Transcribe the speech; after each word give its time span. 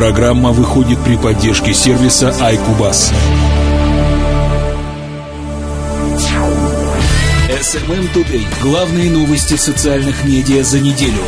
Программа 0.00 0.52
выходит 0.52 0.98
при 1.04 1.18
поддержке 1.18 1.74
сервиса 1.74 2.30
iCubus. 2.40 3.12
SMM 7.50 8.10
Today. 8.14 8.46
Главные 8.62 9.10
новости 9.10 9.56
социальных 9.56 10.24
медиа 10.24 10.62
за 10.62 10.80
неделю. 10.80 11.20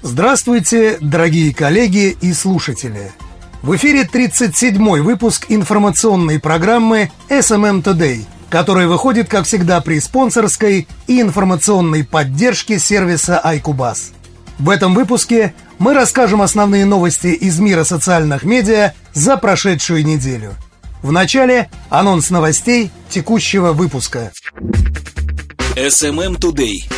Здравствуйте, 0.00 0.98
дорогие 1.00 1.52
коллеги 1.52 2.16
и 2.20 2.32
слушатели. 2.32 3.10
В 3.62 3.74
эфире 3.74 4.04
37-й 4.04 5.00
выпуск 5.00 5.46
информационной 5.48 6.38
программы 6.38 7.10
SMM 7.28 7.82
Today, 7.82 8.20
которая 8.48 8.86
выходит, 8.86 9.28
как 9.28 9.44
всегда, 9.44 9.80
при 9.80 9.98
спонсорской 9.98 10.86
и 11.08 11.20
информационной 11.20 12.04
поддержке 12.04 12.78
сервиса 12.78 13.42
iCubus. 13.44 14.12
В 14.58 14.70
этом 14.70 14.94
выпуске 14.94 15.52
мы 15.78 15.94
расскажем 15.94 16.42
основные 16.42 16.84
новости 16.84 17.28
из 17.28 17.58
мира 17.58 17.84
социальных 17.84 18.44
медиа 18.44 18.94
за 19.12 19.36
прошедшую 19.36 20.04
неделю. 20.04 20.54
В 21.02 21.12
начале 21.12 21.70
анонс 21.90 22.30
новостей 22.30 22.90
текущего 23.08 23.72
выпуска. 23.72 24.32
SMM 25.76 26.38
Today. 26.38 26.90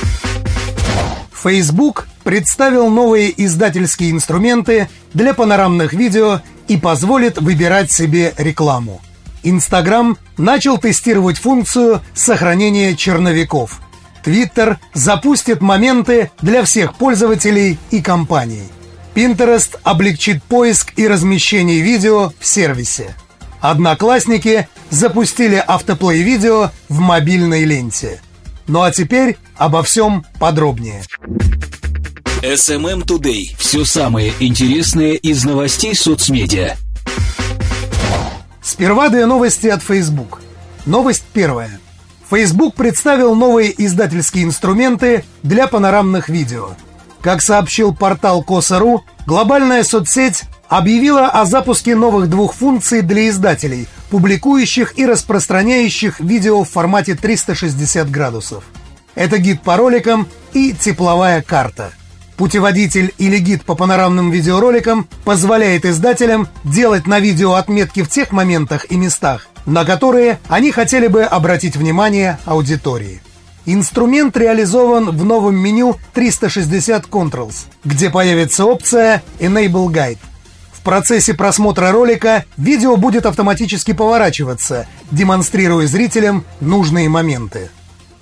Facebook 1.32 2.08
представил 2.24 2.88
новые 2.88 3.32
издательские 3.44 4.10
инструменты 4.10 4.88
для 5.14 5.34
панорамных 5.34 5.92
видео 5.92 6.40
и 6.68 6.76
позволит 6.76 7.38
выбирать 7.38 7.90
себе 7.90 8.34
рекламу. 8.36 9.00
Instagram 9.42 10.18
начал 10.36 10.78
тестировать 10.78 11.38
функцию 11.38 12.02
сохранения 12.14 12.94
черновиков– 12.94 13.80
Twitter 14.24 14.76
запустит 14.94 15.60
моменты 15.60 16.30
для 16.40 16.64
всех 16.64 16.94
пользователей 16.96 17.78
и 17.90 18.00
компаний. 18.00 18.68
Pinterest 19.14 19.78
облегчит 19.82 20.42
поиск 20.42 20.92
и 20.96 21.08
размещение 21.08 21.80
видео 21.80 22.32
в 22.38 22.46
сервисе. 22.46 23.16
Одноклассники 23.60 24.68
запустили 24.90 25.56
автоплей 25.56 26.22
видео 26.22 26.70
в 26.88 27.00
мобильной 27.00 27.64
ленте. 27.64 28.20
Ну 28.68 28.82
а 28.82 28.92
теперь 28.92 29.36
обо 29.56 29.82
всем 29.82 30.24
подробнее. 30.38 31.02
SMM 32.42 33.04
Today. 33.04 33.56
Все 33.58 33.84
самое 33.84 34.32
интересное 34.38 35.14
из 35.14 35.44
новостей 35.44 35.96
соцмедиа. 35.96 36.76
Сперва 38.62 39.08
две 39.08 39.26
новости 39.26 39.66
от 39.66 39.82
Facebook. 39.82 40.40
Новость 40.86 41.24
первая– 41.32 41.80
Facebook 42.30 42.74
представил 42.74 43.34
новые 43.34 43.72
издательские 43.84 44.44
инструменты 44.44 45.24
для 45.42 45.66
панорамных 45.66 46.28
видео. 46.28 46.70
Как 47.22 47.40
сообщил 47.42 47.94
портал 47.94 48.42
Коса.ру, 48.42 49.02
глобальная 49.26 49.82
соцсеть 49.82 50.44
объявила 50.68 51.28
о 51.28 51.46
запуске 51.46 51.96
новых 51.96 52.28
двух 52.28 52.54
функций 52.54 53.02
для 53.02 53.28
издателей, 53.28 53.88
публикующих 54.10 54.98
и 54.98 55.06
распространяющих 55.06 56.20
видео 56.20 56.64
в 56.64 56.70
формате 56.70 57.14
360 57.14 58.10
градусов. 58.10 58.64
Это 59.14 59.38
гид 59.38 59.62
по 59.62 59.76
роликам 59.76 60.28
и 60.52 60.72
тепловая 60.72 61.42
карта. 61.42 61.92
Путеводитель 62.36 63.12
или 63.18 63.38
гид 63.38 63.64
по 63.64 63.74
панорамным 63.74 64.30
видеороликам 64.30 65.08
позволяет 65.24 65.84
издателям 65.84 66.46
делать 66.62 67.06
на 67.08 67.18
видео 67.18 67.54
отметки 67.54 68.04
в 68.04 68.08
тех 68.08 68.30
моментах 68.30 68.86
и 68.92 68.96
местах, 68.96 69.48
на 69.68 69.84
которые 69.84 70.40
они 70.48 70.72
хотели 70.72 71.08
бы 71.08 71.24
обратить 71.24 71.76
внимание 71.76 72.38
аудитории. 72.46 73.20
Инструмент 73.66 74.34
реализован 74.34 75.10
в 75.10 75.24
новом 75.26 75.56
меню 75.56 75.98
360 76.14 77.04
Controls, 77.04 77.66
где 77.84 78.08
появится 78.08 78.64
опция 78.64 79.22
Enable 79.40 79.88
Guide. 79.88 80.18
В 80.72 80.80
процессе 80.80 81.34
просмотра 81.34 81.92
ролика 81.92 82.46
видео 82.56 82.96
будет 82.96 83.26
автоматически 83.26 83.92
поворачиваться, 83.92 84.86
демонстрируя 85.10 85.86
зрителям 85.86 86.46
нужные 86.60 87.10
моменты. 87.10 87.68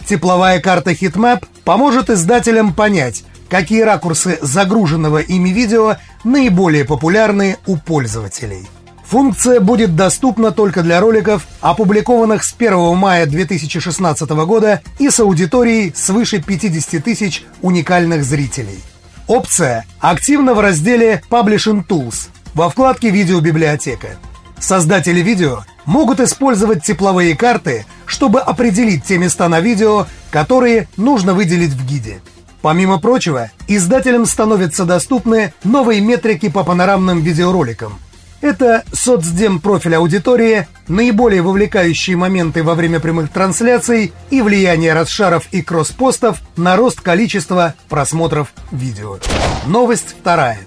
Тепловая 0.05 0.61
карта 0.61 0.91
Heatmap 0.91 1.45
поможет 1.63 2.11
издателям 2.11 2.75
понять, 2.75 3.25
какие 3.49 3.83
ракурсы 3.83 4.41
загруженного 4.43 5.19
ими 5.19 5.51
видео 5.51 5.95
наиболее 6.25 6.85
популярны 6.85 7.59
у 7.67 7.77
пользователей. 7.77 8.67
Функция 9.09 9.61
будет 9.61 9.95
доступна 9.95 10.51
только 10.51 10.83
для 10.83 11.01
роликов, 11.01 11.47
опубликованных 11.61 12.43
с 12.43 12.53
1 12.53 12.97
мая 12.97 13.27
2016 13.27 14.29
года 14.31 14.83
и 14.99 15.11
с 15.11 15.21
аудиторией 15.21 15.93
свыше 15.95 16.43
50 16.43 17.05
тысяч 17.05 17.45
уникальных 17.63 18.25
зрителей. 18.25 18.81
Опция 19.29 19.87
активна 20.01 20.55
в 20.55 20.61
разделе 20.61 21.23
Publishing 21.31 21.87
Tools 21.87 22.31
во 22.55 22.69
вкладке 22.69 23.11
«Видеобиблиотека». 23.11 24.17
Создатели 24.59 25.21
видео 25.21 25.61
могут 25.85 26.19
использовать 26.19 26.83
тепловые 26.83 27.37
карты, 27.37 27.87
чтобы 28.07 28.41
определить 28.41 29.05
те 29.05 29.19
места 29.19 29.49
на 29.49 29.61
видео, 29.61 30.07
которые 30.31 30.89
нужно 30.97 31.33
выделить 31.33 31.73
в 31.73 31.87
гиде. 31.87 32.21
Помимо 32.61 32.99
прочего, 32.99 33.51
издателям 33.69 34.27
становятся 34.27 34.85
доступны 34.85 35.53
новые 35.63 36.01
метрики 36.01 36.49
по 36.49 36.65
панорамным 36.65 37.21
видеороликам– 37.21 38.01
это 38.41 38.85
соцдем 38.93 39.61
профиль 39.61 39.97
аудитории, 39.97 40.67
наиболее 40.89 41.43
вовлекающие 41.43 42.17
моменты 42.17 42.63
во 42.63 42.75
время 42.75 43.01
прямых 43.01 43.31
трансляций 43.31 44.13
и 44.31 44.43
влияние 44.43 44.93
расшаров 44.93 45.47
и 45.53 45.63
кросспостов 45.63 46.39
на 46.57 46.77
рост 46.77 47.01
количества 47.01 47.75
просмотров 47.89 48.53
видео. 48.71 49.19
Новость 49.67 50.17
вторая. 50.21 50.61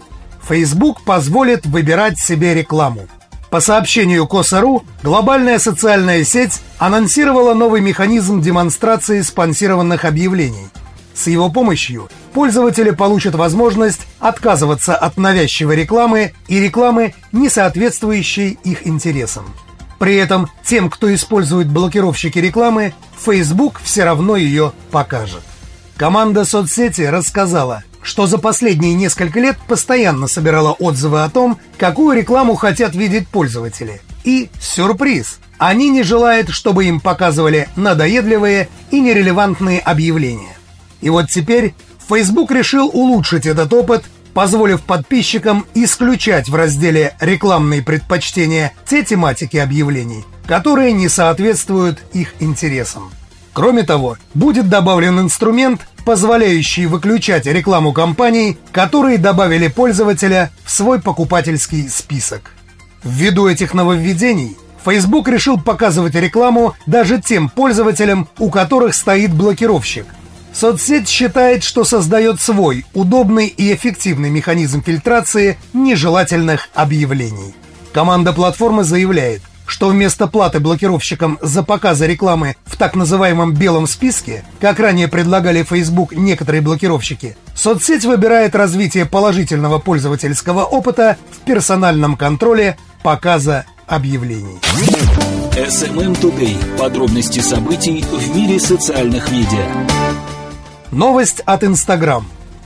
Facebook 0.47 1.03
позволит 1.03 1.65
выбирать 1.65 2.19
себе 2.19 2.53
рекламу. 2.53 3.07
По 3.49 3.61
сообщению 3.61 4.27
Коса.ру, 4.27 4.83
глобальная 5.01 5.57
социальная 5.57 6.23
сеть 6.23 6.61
анонсировала 6.77 7.53
новый 7.53 7.81
механизм 7.81 8.41
демонстрации 8.41 9.21
спонсированных 9.21 10.05
объявлений– 10.05 10.67
с 11.19 11.27
его 11.27 11.49
помощью 11.49 12.09
пользователи 12.33 12.91
получат 12.91 13.35
возможность 13.35 14.07
отказываться 14.19 14.95
от 14.95 15.17
навязчивой 15.17 15.75
рекламы 15.75 16.33
и 16.47 16.59
рекламы, 16.61 17.13
не 17.33 17.49
соответствующей 17.49 18.57
их 18.63 18.87
интересам. 18.87 19.53
При 19.99 20.15
этом 20.15 20.49
тем, 20.63 20.89
кто 20.89 21.13
использует 21.13 21.67
блокировщики 21.67 22.39
рекламы, 22.39 22.93
Facebook 23.19 23.81
все 23.83 24.05
равно 24.05 24.37
ее 24.37 24.71
покажет. 24.91 25.41
Команда 25.97 26.45
соцсети 26.45 27.01
рассказала, 27.01 27.83
что 28.01 28.25
за 28.25 28.37
последние 28.37 28.93
несколько 28.93 29.41
лет 29.41 29.57
постоянно 29.67 30.27
собирала 30.27 30.71
отзывы 30.71 31.23
о 31.23 31.29
том, 31.29 31.59
какую 31.77 32.15
рекламу 32.17 32.55
хотят 32.55 32.95
видеть 32.95 33.27
пользователи. 33.27 34.01
И 34.23 34.49
сюрприз! 34.61 35.39
Они 35.57 35.89
не 35.89 36.03
желают, 36.03 36.49
чтобы 36.49 36.85
им 36.85 37.01
показывали 37.01 37.67
надоедливые 37.75 38.69
и 38.91 39.01
нерелевантные 39.01 39.81
объявления. 39.81 40.58
И 41.01 41.09
вот 41.09 41.29
теперь 41.29 41.73
Facebook 42.07 42.51
решил 42.51 42.89
улучшить 42.91 43.45
этот 43.45 43.71
опыт, 43.73 44.05
позволив 44.33 44.81
подписчикам 44.81 45.65
исключать 45.73 46.49
в 46.49 46.55
разделе 46.55 47.15
«Рекламные 47.19 47.81
предпочтения» 47.81 48.73
те 48.87 49.03
тематики 49.03 49.57
объявлений, 49.57 50.25
которые 50.47 50.93
не 50.93 51.09
соответствуют 51.09 51.99
их 52.13 52.33
интересам. 52.39 53.11
Кроме 53.53 53.83
того, 53.83 54.17
будет 54.33 54.69
добавлен 54.69 55.19
инструмент, 55.19 55.81
позволяющий 56.05 56.85
выключать 56.85 57.45
рекламу 57.45 57.93
компаний, 57.93 58.57
которые 58.71 59.17
добавили 59.17 59.67
пользователя 59.67 60.51
в 60.63 60.71
свой 60.71 61.01
покупательский 61.01 61.89
список. 61.89 62.51
Ввиду 63.03 63.47
этих 63.47 63.73
нововведений, 63.73 64.57
Facebook 64.85 65.27
решил 65.27 65.59
показывать 65.59 66.15
рекламу 66.15 66.75
даже 66.85 67.21
тем 67.21 67.49
пользователям, 67.49 68.29
у 68.37 68.49
которых 68.49 68.95
стоит 68.95 69.33
блокировщик, 69.33 70.05
Соцсеть 70.53 71.07
считает, 71.07 71.63
что 71.63 71.83
создает 71.83 72.41
свой 72.41 72.85
удобный 72.93 73.47
и 73.47 73.73
эффективный 73.73 74.29
механизм 74.29 74.83
фильтрации 74.83 75.57
нежелательных 75.73 76.69
объявлений. 76.73 77.53
Команда 77.93 78.33
платформы 78.33 78.83
заявляет, 78.83 79.41
что 79.69 79.89
вместо 79.89 80.27
платы 80.27 80.59
блокировщикам 80.59 81.37
за 81.41 81.63
показы 81.63 82.07
рекламы 82.07 82.55
в 82.65 82.75
так 82.75 82.95
называемом 82.95 83.53
белом 83.53 83.87
списке, 83.87 84.43
как 84.59 84.79
ранее 84.79 85.07
предлагали 85.07 85.63
Facebook 85.63 86.13
некоторые 86.13 86.61
блокировщики, 86.61 87.37
соцсеть 87.55 88.03
выбирает 88.03 88.55
развитие 88.55 89.05
положительного 89.05 89.77
пользовательского 89.79 90.63
опыта 90.63 91.17
в 91.31 91.45
персональном 91.45 92.17
контроле 92.17 92.77
показа 93.03 93.65
объявлений. 93.87 94.59
SMM 95.53 96.19
Today. 96.19 96.77
Подробности 96.77 97.39
событий 97.39 98.03
в 98.11 98.35
мире 98.35 98.59
социальных 98.59 99.31
медиа. 99.31 100.28
Новость 100.91 101.41
от 101.41 101.63
Instagram. 101.63 102.25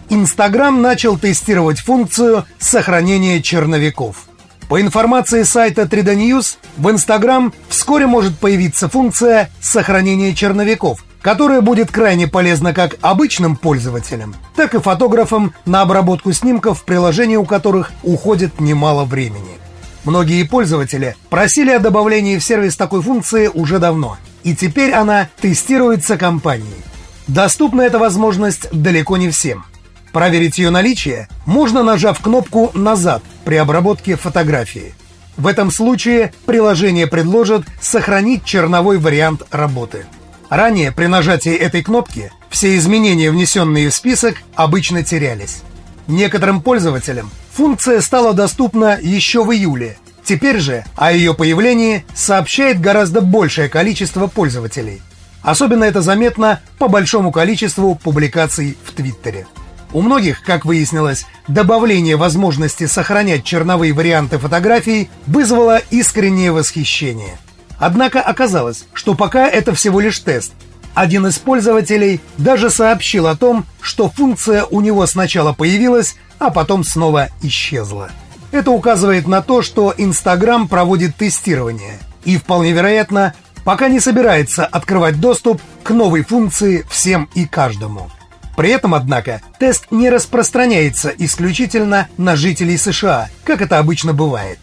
Instagram 0.10 0.82
начал 0.82 1.18
тестировать 1.18 1.80
функцию 1.80 2.46
сохранения 2.58 3.42
черновиков. 3.42 4.28
По 4.70 4.80
информации 4.80 5.44
сайта 5.44 5.82
3D 5.82 6.16
News, 6.16 6.56
в 6.78 6.88
Instagram 6.88 7.54
вскоре 7.68 8.08
может 8.08 8.40
появиться 8.40 8.88
функция 8.88 9.50
сохранения 9.60 10.34
черновиков, 10.34 11.04
которое 11.22 11.60
будет 11.60 11.92
крайне 11.92 12.28
полезно 12.28 12.74
как 12.74 12.96
обычным 13.02 13.58
пользователям, 13.58 14.36
так 14.56 14.74
и 14.74 14.80
фотографам 14.80 15.54
на 15.66 15.82
обработку 15.82 16.32
снимков, 16.32 16.80
в 16.80 16.86
приложении 16.86 17.36
у 17.36 17.44
которых 17.44 17.92
уходит 18.04 18.62
немало 18.62 19.04
времени. 19.04 19.60
Многие 20.06 20.44
пользователи 20.44 21.18
просили 21.30 21.72
о 21.72 21.80
добавлении 21.80 22.38
в 22.38 22.44
сервис 22.44 22.78
такой 22.78 23.02
функции 23.02 23.50
уже 23.54 23.80
давно, 23.80 24.18
и 24.44 24.56
теперь 24.56 24.94
она 24.94 25.28
тестируется 25.42 26.18
компанией. 26.18 26.84
Доступна 27.28 27.82
эта 27.82 28.00
возможность 28.00 28.70
далеко 28.72 29.18
не 29.18 29.30
всем. 29.30 29.66
Проверить 30.12 30.58
ее 30.58 30.70
наличие 30.70 31.28
можно, 31.46 31.82
нажав 31.84 32.20
кнопку 32.20 32.72
«Назад» 32.74 33.24
при 33.46 33.56
обработке 33.56 34.16
фотографии. 34.16 34.94
В 35.38 35.48
этом 35.48 35.72
случае 35.72 36.34
приложение 36.46 37.08
предложит 37.08 37.66
сохранить 37.82 38.46
черновой 38.46 39.00
вариант 39.00 39.44
работы. 39.52 40.06
Ранее 40.50 40.92
при 40.92 41.08
нажатии 41.08 41.54
этой 41.54 41.82
кнопки 41.82 42.32
все 42.50 42.78
изменения, 42.78 43.32
внесенные 43.32 43.90
в 43.90 43.96
список, 43.96 44.36
обычно 44.54 45.04
терялись. 45.04 45.64
Некоторым 46.08 46.62
пользователям 46.62 47.32
функция 47.52 48.02
стала 48.02 48.34
доступна 48.34 49.00
еще 49.02 49.44
в 49.44 49.52
июле. 49.52 49.98
Теперь 50.24 50.60
же 50.60 50.86
о 50.96 51.12
ее 51.12 51.34
появлении 51.34 52.06
сообщает 52.14 52.80
гораздо 52.80 53.22
большее 53.22 53.70
количество 53.70 54.28
пользователей. 54.28 55.02
Особенно 55.44 55.84
это 55.84 56.02
заметно 56.02 56.62
по 56.80 56.88
большому 56.88 57.32
количеству 57.32 57.96
публикаций 57.96 58.78
в 58.84 58.94
Твиттере. 58.94 59.46
У 59.92 60.02
многих, 60.02 60.42
как 60.42 60.66
выяснилось, 60.66 61.26
добавление 61.48 62.16
возможности 62.16 62.88
сохранять 62.88 63.44
черновые 63.44 63.94
варианты 63.94 64.40
фотографий 64.40 65.10
вызвало 65.28 65.80
искреннее 65.92 66.52
восхищение. 66.52 67.38
Однако 67.78 68.22
оказалось, 68.22 68.86
что 68.94 69.14
пока 69.14 69.48
это 69.48 69.76
всего 69.76 70.00
лишь 70.00 70.18
тест, 70.20 70.54
один 70.96 71.28
из 71.28 71.38
пользователей 71.38 72.22
даже 72.38 72.70
сообщил 72.70 73.28
о 73.28 73.36
том, 73.36 73.66
что 73.82 74.10
функция 74.10 74.64
у 74.66 74.80
него 74.82 75.06
сначала 75.06 75.54
появилась, 75.54 76.16
а 76.40 76.50
потом 76.50 76.84
снова 76.84 77.30
исчезла. 77.42 78.10
Это 78.52 78.72
указывает 78.72 79.28
на 79.28 79.42
то, 79.42 79.62
что 79.62 79.94
Instagram 79.96 80.68
проводит 80.68 81.16
тестирование 81.16 82.00
и, 82.24 82.38
вполне 82.38 82.72
вероятно, 82.72 83.34
пока 83.64 83.88
не 83.88 84.00
собирается 84.00 84.66
открывать 84.66 85.20
доступ 85.20 85.62
к 85.84 85.92
новой 85.92 86.24
функции 86.24 86.86
всем 86.90 87.30
и 87.34 87.46
каждому. 87.46 88.10
При 88.56 88.70
этом, 88.70 88.94
однако, 88.94 89.42
тест 89.60 89.88
не 89.92 90.10
распространяется 90.10 91.10
исключительно 91.18 92.08
на 92.18 92.36
жителей 92.36 92.78
США, 92.78 93.30
как 93.44 93.62
это 93.62 93.80
обычно 93.80 94.14
бывает. 94.14 94.60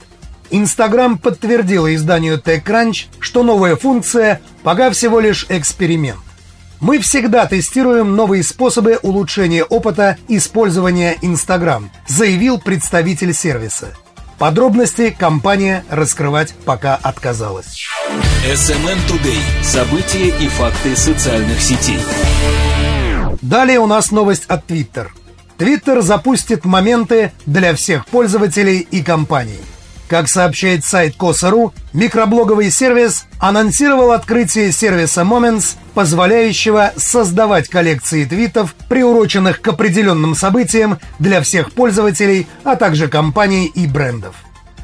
Инстаграм 0.50 1.18
подтвердила 1.18 1.94
изданию 1.94 2.38
TechCrunch, 2.38 3.06
что 3.20 3.42
новая 3.42 3.76
функция 3.76 4.40
пока 4.62 4.90
всего 4.90 5.20
лишь 5.20 5.46
эксперимент. 5.48 6.20
Мы 6.80 6.98
всегда 6.98 7.46
тестируем 7.46 8.16
новые 8.16 8.42
способы 8.42 8.98
улучшения 9.02 9.64
опыта 9.64 10.16
использования 10.28 11.16
Instagram, 11.20 11.90
заявил 12.06 12.58
представитель 12.58 13.34
сервиса. 13.34 13.88
Подробности 14.38 15.14
компания 15.16 15.84
раскрывать 15.90 16.54
пока 16.64 16.96
отказалась. 16.96 17.76
SMM 18.10 18.98
Today. 19.08 19.38
События 19.62 20.28
и 20.28 20.48
факты 20.48 20.96
социальных 20.96 21.60
сетей. 21.60 22.00
Далее 23.40 23.78
у 23.78 23.86
нас 23.86 24.10
новость 24.10 24.46
от 24.48 24.66
Twitter. 24.68 25.06
Twitter 25.58 26.02
запустит 26.02 26.64
моменты 26.64 27.32
для 27.46 27.74
всех 27.74 28.06
пользователей 28.06 28.80
и 28.80 29.02
компаний. 29.02 29.60
Как 30.08 30.28
сообщает 30.28 30.84
сайт 30.84 31.14
Коса.ру, 31.16 31.72
микроблоговый 31.92 32.72
сервис 32.72 33.26
анонсировал 33.38 34.10
открытие 34.10 34.72
сервиса 34.72 35.20
Moments, 35.20 35.76
позволяющего 35.94 36.92
создавать 36.96 37.68
коллекции 37.68 38.24
твитов, 38.24 38.74
приуроченных 38.88 39.60
к 39.60 39.68
определенным 39.68 40.34
событиям 40.34 40.98
для 41.20 41.40
всех 41.42 41.72
пользователей, 41.72 42.48
а 42.64 42.74
также 42.74 43.06
компаний 43.06 43.66
и 43.66 43.86
брендов. 43.86 44.34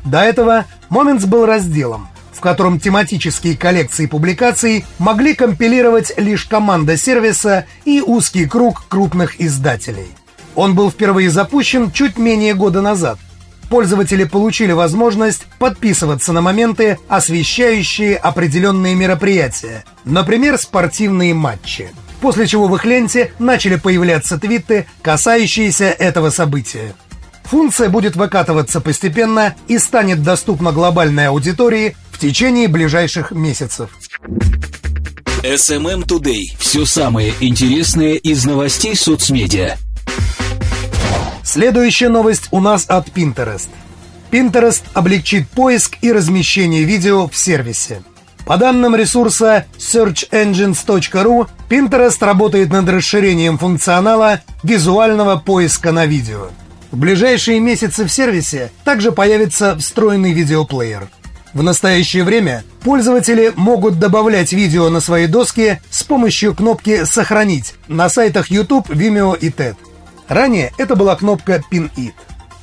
До 0.05 0.21
этого 0.21 0.67
Moments 0.91 1.27
был 1.27 1.45
разделом, 1.45 2.09
котором 2.47 2.79
тематические 2.79 3.57
коллекции 3.57 4.07
публикаций 4.07 4.85
могли 5.01 5.35
компилировать 5.35 6.13
лишь 6.17 6.45
команда 6.45 6.97
сервиса 6.97 7.67
и 7.85 8.01
узкий 8.01 8.47
круг 8.47 8.85
крупных 8.87 9.41
издателей. 9.41 10.07
Он 10.55 10.77
был 10.77 10.93
впервые 10.93 11.29
запущен 11.29 11.91
чуть 11.91 12.19
менее 12.19 12.55
года 12.55 12.83
назад, 12.83 13.19
пользователи 13.69 14.23
получили 14.23 14.71
возможность 14.71 15.47
подписываться 15.59 16.33
на 16.33 16.41
моменты, 16.41 17.01
освещающие 17.09 18.17
определенные 18.17 18.95
мероприятия, 18.95 19.85
например, 20.05 20.57
спортивные 20.57 21.35
матчи. 21.35 21.91
После 22.21 22.47
чего 22.47 22.69
в 22.69 22.77
их 22.77 22.85
ленте 22.85 23.33
начали 23.41 23.75
появляться 23.75 24.39
твиты, 24.39 24.87
касающиеся 25.03 25.87
этого 25.87 26.31
события. 26.31 26.95
Функция 27.47 27.89
будет 27.89 28.17
выкатываться 28.17 28.81
постепенно 28.81 29.55
и 29.69 29.79
станет 29.79 30.23
доступна 30.23 30.73
глобальной 30.73 31.29
аудитории 31.29 31.97
в 32.17 32.19
течение 32.19 32.67
ближайших 32.67 33.31
месяцев. 33.31 33.91
SMM 35.43 36.07
Today. 36.07 36.45
Все 36.59 36.87
самое 36.87 37.35
интересное 37.41 38.15
из 38.15 38.47
новостей 38.47 38.97
соцмедиа. 38.97 39.77
Следующая 41.45 42.09
новость 42.09 42.49
у 42.53 42.61
нас 42.61 42.87
от 42.89 43.09
Pinterest. 43.09 43.69
Pinterest 44.31 44.83
облегчит 44.95 45.47
поиск 45.51 45.99
и 46.01 46.11
размещение 46.11 46.85
видео 46.85 47.29
в 47.29 47.37
сервисе. 47.37 48.03
По 48.47 48.57
данным 48.57 48.97
ресурса 48.97 49.67
searchengines.ru, 49.77 51.49
Pinterest 51.69 52.25
работает 52.25 52.71
над 52.71 52.89
расширением 52.89 53.59
функционала 53.59 54.41
визуального 54.63 55.37
поиска 55.37 55.93
на 55.93 56.07
видео. 56.07 56.49
В 56.91 56.97
ближайшие 56.97 57.61
месяцы 57.61 58.07
в 58.07 58.09
сервисе 58.09 58.71
также 58.85 59.13
появится 59.13 59.77
встроенный 59.77 60.33
видеоплеер. 60.33 61.09
В 61.57 61.63
настоящее 61.63 62.23
время 62.23 62.65
пользователи 62.83 63.51
могут 63.57 63.99
добавлять 63.99 64.53
видео 64.53 64.91
на 64.91 65.01
свои 65.01 65.27
доски 65.27 65.81
с 65.89 66.03
помощью 66.03 66.55
кнопки 66.55 67.07
«Сохранить» 67.07 67.77
на 67.89 68.11
сайтах 68.11 68.51
YouTube, 68.51 68.91
Vimeo 68.91 69.35
и 69.39 69.49
TED. 69.49 69.75
Ранее 70.29 70.75
это 70.77 70.97
была 70.97 71.17
кнопка 71.17 71.63
Pin 71.73 71.91
It. 71.97 72.13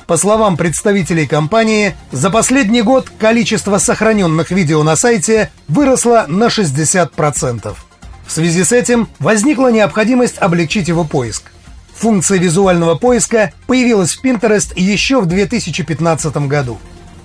По 0.05 0.15
словам 0.15 0.57
представителей 0.57 1.25
компании, 1.25 1.95
за 2.11 2.29
последний 2.29 2.83
год 2.83 3.09
количество 3.17 3.79
сохраненных 3.79 4.51
видео 4.51 4.83
на 4.83 4.95
сайте 4.95 5.49
выросло 5.67 6.25
на 6.27 6.49
60%. 6.49 7.75
В 8.27 8.31
связи 8.31 8.63
с 8.63 8.71
этим 8.71 9.09
возникла 9.17 9.71
необходимость 9.71 10.37
облегчить 10.37 10.87
его 10.87 11.03
поиск. 11.03 11.51
Функция 11.95 12.37
визуального 12.37 12.93
поиска 12.93 13.53
появилась 13.65 14.13
в 14.13 14.23
Pinterest 14.23 14.73
еще 14.75 15.19
в 15.19 15.25
2015 15.25 16.37
году. 16.47 16.77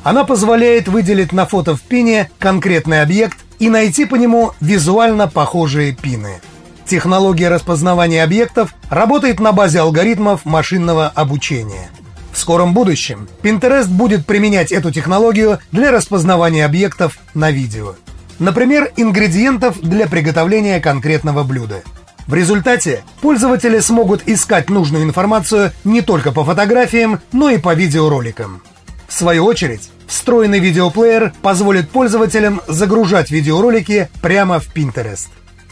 Она 0.03 0.25
позволяет 0.25 0.89
выделить 0.89 1.33
на 1.33 1.47
фото 1.47 1.77
в 1.77 1.83
пине 1.83 2.31
конкретный 2.39 3.03
объект 3.03 3.39
и 3.59 3.69
найти 3.69 4.05
по 4.05 4.15
нему 4.15 4.53
визуально 4.61 5.29
похожие 5.29 5.93
пины. 5.93 6.41
Технология 6.87 7.49
распознавания 7.49 8.23
объектов 8.23 8.75
работает 8.89 9.41
на 9.41 9.53
базе 9.53 9.81
алгоритмов 9.81 10.45
машинного 10.45 11.09
обучения. 11.09 11.91
В 12.33 12.39
скором 12.39 12.73
будущем 12.73 13.29
Pinterest 13.43 13.89
будет 13.89 14.25
применять 14.25 14.73
эту 14.73 14.91
технологию 14.91 15.59
для 15.73 15.91
распознавания 15.91 16.65
объектов 16.65 17.19
на 17.35 17.51
видео. 17.51 17.97
Например, 18.39 18.93
ингредиентов 18.97 19.81
для 19.81 20.07
приготовления 20.07 20.81
конкретного 20.81 21.43
блюда. 21.43 21.83
В 22.29 22.35
результате 22.35 23.03
пользователи 23.21 23.81
смогут 23.81 24.23
искать 24.27 24.71
нужную 24.71 25.05
информацию 25.05 25.73
не 25.85 26.01
только 26.01 26.31
по 26.31 26.45
фотографиям, 26.45 27.21
но 27.33 27.51
и 27.51 27.59
по 27.59 27.75
видеороликам. 27.75 28.63
В 29.09 29.13
свою 29.13 29.47
очередь, 29.47 29.91
встроенный 30.07 30.61
видеоплеер 30.61 31.33
позволит 31.43 31.89
пользователям 31.89 32.61
загружать 32.69 33.31
видеоролики 33.31 34.11
прямо 34.21 34.61
в 34.61 34.69
Pinterest. 34.75 35.29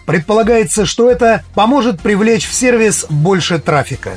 Предполагается, 0.06 0.86
что 0.86 1.10
это 1.10 1.44
поможет 1.54 2.00
привлечь 2.00 2.48
в 2.48 2.54
сервис 2.54 3.06
больше 3.10 3.58
трафика. 3.58 4.12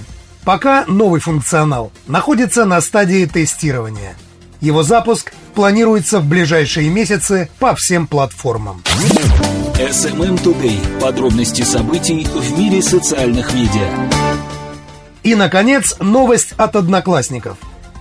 Пока 0.45 0.85
новый 0.87 1.19
функционал 1.19 1.91
находится 2.07 2.63
на 2.63 2.79
стадии 2.79 3.25
тестирования. 3.25 4.15
Его 4.61 4.83
запуск 4.83 5.33
планируется 5.53 6.19
в 6.19 6.25
ближайшие 6.25 6.89
месяцы 6.89 7.49
по 7.59 7.75
всем 7.75 8.07
платформам. 8.07 8.83
SMM 9.75 10.41
Today. 10.43 10.99
Подробности 10.99 11.61
событий 11.61 12.25
в 12.25 12.57
мире 12.57 12.81
социальных 12.81 13.53
медиа. 13.53 13.89
И, 15.23 15.35
наконец, 15.35 15.95
новость 15.99 16.53
от 16.57 16.75
одноклассников. 16.75 17.57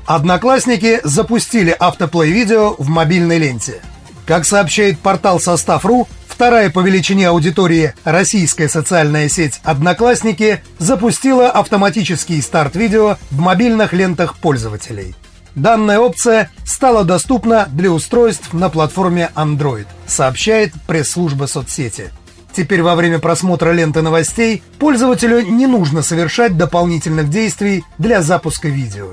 Одноклассники 0.09 1.01
запустили 1.05 1.77
автоплей 1.79 2.33
видео 2.33 2.75
в 2.79 2.89
мобильной 2.89 3.37
ленте. 3.37 3.83
Как 4.25 4.47
сообщает 4.47 4.99
портал 4.99 5.39
Состав.ру, 5.39 6.09
Вторая 6.27 6.71
по 6.71 6.81
величине 6.81 7.29
аудитории 7.29 7.93
российская 8.05 8.71
социальная 8.71 9.29
сеть 9.29 9.61
«Одноклассники» 9.65 10.63
запустила 10.79 11.51
автоматический 11.51 12.41
старт 12.41 12.75
видео 12.75 13.19
в 13.31 13.41
мобильных 13.41 13.93
лентах 13.93 14.39
пользователей. 14.39 15.15
Данная 15.55 15.99
опция 15.99 16.51
стала 16.65 17.05
доступна 17.05 17.69
для 17.71 17.91
устройств 17.91 18.55
на 18.55 18.71
платформе 18.71 19.31
Android, 19.35 19.89
сообщает 20.07 20.73
пресс-служба 20.87 21.45
соцсети. 21.45 22.13
Теперь 22.55 22.83
во 22.83 22.95
время 22.95 23.19
просмотра 23.19 23.73
ленты 23.73 24.01
новостей 24.01 24.63
пользователю 24.79 25.43
не 25.43 25.67
нужно 25.67 26.01
совершать 26.01 26.57
дополнительных 26.57 27.29
действий 27.29 27.85
для 27.99 28.23
запуска 28.23 28.69
видео. 28.69 29.09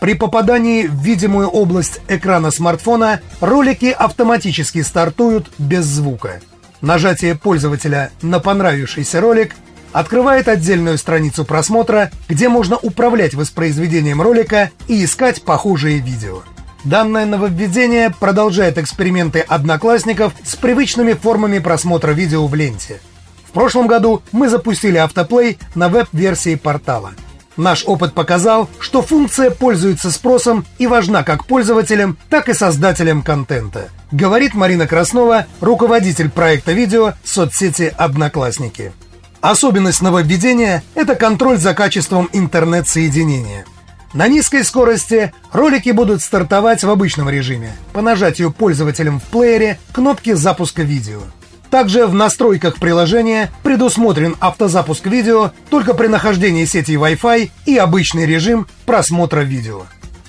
При 0.00 0.14
попадании 0.14 0.86
в 0.86 0.94
видимую 1.02 1.48
область 1.48 2.00
экрана 2.08 2.50
смартфона 2.50 3.20
ролики 3.40 3.86
автоматически 3.86 4.82
стартуют 4.82 5.50
без 5.58 5.84
звука. 5.86 6.40
Нажатие 6.80 7.34
пользователя 7.34 8.12
на 8.22 8.38
понравившийся 8.38 9.20
ролик 9.20 9.56
открывает 9.92 10.46
отдельную 10.46 10.98
страницу 10.98 11.44
просмотра, 11.44 12.12
где 12.28 12.48
можно 12.48 12.76
управлять 12.76 13.34
воспроизведением 13.34 14.22
ролика 14.22 14.70
и 14.86 15.04
искать 15.04 15.42
похожие 15.42 15.98
видео. 15.98 16.42
Данное 16.84 17.26
нововведение 17.26 18.10
продолжает 18.10 18.78
эксперименты 18.78 19.40
одноклассников 19.40 20.32
с 20.44 20.54
привычными 20.54 21.14
формами 21.14 21.58
просмотра 21.58 22.12
видео 22.12 22.46
в 22.46 22.54
ленте. 22.54 23.00
В 23.48 23.50
прошлом 23.50 23.88
году 23.88 24.22
мы 24.30 24.48
запустили 24.48 24.98
автоплей 24.98 25.58
на 25.74 25.88
веб-версии 25.88 26.54
портала– 26.54 27.14
Наш 27.58 27.84
опыт 27.84 28.14
показал, 28.14 28.70
что 28.78 29.02
функция 29.02 29.50
пользуется 29.50 30.12
спросом 30.12 30.64
и 30.78 30.86
важна 30.86 31.24
как 31.24 31.44
пользователям, 31.44 32.16
так 32.30 32.48
и 32.48 32.54
создателям 32.54 33.22
контента. 33.22 33.88
Говорит 34.12 34.54
Марина 34.54 34.86
Краснова, 34.86 35.46
руководитель 35.60 36.30
проекта 36.30 36.72
видео 36.72 37.14
соцсети 37.24 37.92
«Одноклассники». 37.98 38.92
Особенность 39.40 40.02
нововведения– 40.02 40.84
это 40.94 41.16
контроль 41.16 41.58
за 41.58 41.74
качеством 41.74 42.30
интернет-соединения. 42.32 43.64
На 44.12 44.28
низкой 44.28 44.62
скорости 44.62 45.32
ролики 45.52 45.90
будут 45.90 46.22
стартовать 46.22 46.84
в 46.84 46.90
обычном 46.90 47.28
режиме 47.28 47.72
по 47.92 48.02
нажатию 48.02 48.52
пользователем 48.52 49.18
в 49.18 49.24
плеере 49.24 49.80
кнопки 49.92 50.32
запуска 50.32 50.82
видео– 50.82 51.22
также 51.70 52.06
в 52.06 52.14
настройках 52.14 52.76
приложения 52.76 53.50
предусмотрен 53.62 54.36
автозапуск 54.40 55.06
видео 55.06 55.52
только 55.70 55.94
при 55.94 56.06
нахождении 56.06 56.64
сети 56.64 56.94
Wi-Fi 56.94 57.50
и 57.66 57.76
обычный 57.76 58.26
режим 58.26 58.66
просмотра 58.86 59.40
видео. 59.40 59.82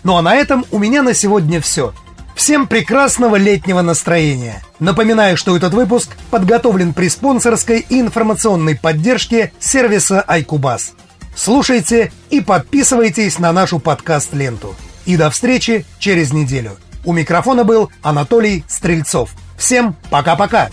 Ну 0.04 0.16
а 0.16 0.22
на 0.22 0.36
этом 0.36 0.66
у 0.72 0.80
меня 0.80 1.04
на 1.04 1.14
сегодня 1.14 1.60
все. 1.62 1.94
Всем 2.36 2.68
прекрасного 2.68 3.36
летнего 3.36 3.82
настроения. 3.82 4.64
Напоминаю, 4.80 5.36
что 5.36 5.58
этот 5.58 5.74
выпуск 5.74 6.16
подготовлен 6.32 6.94
при 6.94 7.10
спонсорской 7.10 7.86
и 7.90 8.00
информационной 8.00 8.78
поддержке 8.78 9.52
сервиса 9.60 10.24
iCubus. 10.26 10.92
Слушайте 11.36 12.12
и 12.30 12.40
подписывайтесь 12.40 13.40
на 13.40 13.52
нашу 13.52 13.80
подкаст-ленту. 13.80 14.76
И 15.06 15.18
до 15.18 15.30
встречи 15.30 15.86
через 16.00 16.32
неделю. 16.32 16.78
У 17.04 17.14
микрофона 17.14 17.64
был 17.64 17.92
Анатолий 18.02 18.64
Стрельцов. 18.68 19.32
Всем 19.60 19.96
пока-пока! 20.10 20.70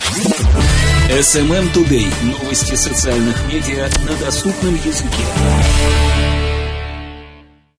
SMM 1.09 1.71
Today. 1.73 2.07
Новости 2.23 2.75
социальных 2.75 3.35
медиа 3.51 3.89
на 4.07 4.15
доступном 4.25 4.75
языке. 4.75 5.23